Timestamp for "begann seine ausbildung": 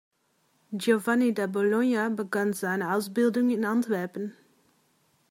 2.09-3.51